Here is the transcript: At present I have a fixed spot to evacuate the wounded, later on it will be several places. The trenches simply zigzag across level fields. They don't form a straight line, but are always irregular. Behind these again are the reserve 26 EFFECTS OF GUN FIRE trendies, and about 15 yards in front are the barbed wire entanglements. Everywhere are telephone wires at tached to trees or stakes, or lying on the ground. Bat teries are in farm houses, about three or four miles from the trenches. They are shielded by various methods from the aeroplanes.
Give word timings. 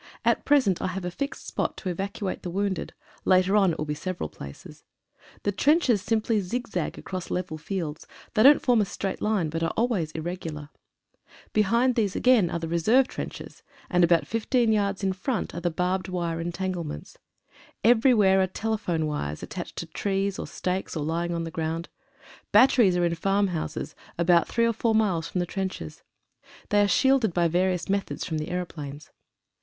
At 0.25 0.45
present 0.45 0.81
I 0.81 0.87
have 0.87 1.05
a 1.05 1.11
fixed 1.11 1.45
spot 1.45 1.77
to 1.77 1.89
evacuate 1.89 2.41
the 2.41 2.49
wounded, 2.49 2.93
later 3.23 3.55
on 3.55 3.71
it 3.71 3.77
will 3.77 3.85
be 3.85 3.93
several 3.93 4.29
places. 4.29 4.83
The 5.43 5.51
trenches 5.51 6.01
simply 6.01 6.39
zigzag 6.41 6.97
across 6.97 7.29
level 7.29 7.59
fields. 7.59 8.07
They 8.33 8.41
don't 8.41 8.63
form 8.63 8.81
a 8.81 8.85
straight 8.85 9.21
line, 9.21 9.51
but 9.51 9.61
are 9.61 9.69
always 9.77 10.09
irregular. 10.13 10.69
Behind 11.53 11.93
these 11.93 12.15
again 12.15 12.49
are 12.49 12.57
the 12.57 12.67
reserve 12.67 13.09
26 13.09 13.11
EFFECTS 13.11 13.59
OF 13.59 13.59
GUN 13.59 13.59
FIRE 13.59 13.67
trendies, 13.91 13.95
and 13.95 14.03
about 14.03 14.27
15 14.27 14.71
yards 14.71 15.03
in 15.03 15.13
front 15.13 15.53
are 15.53 15.61
the 15.61 15.69
barbed 15.69 16.07
wire 16.07 16.41
entanglements. 16.41 17.19
Everywhere 17.83 18.41
are 18.41 18.47
telephone 18.47 19.05
wires 19.05 19.43
at 19.43 19.51
tached 19.51 19.75
to 19.75 19.85
trees 19.85 20.39
or 20.39 20.47
stakes, 20.47 20.97
or 20.97 21.03
lying 21.03 21.31
on 21.35 21.43
the 21.43 21.51
ground. 21.51 21.89
Bat 22.51 22.71
teries 22.71 22.97
are 22.97 23.05
in 23.05 23.13
farm 23.13 23.49
houses, 23.49 23.93
about 24.17 24.47
three 24.47 24.65
or 24.65 24.73
four 24.73 24.95
miles 24.95 25.27
from 25.27 25.37
the 25.37 25.45
trenches. 25.45 26.01
They 26.69 26.81
are 26.81 26.87
shielded 26.87 27.35
by 27.35 27.47
various 27.47 27.87
methods 27.87 28.25
from 28.25 28.39
the 28.39 28.49
aeroplanes. 28.49 29.11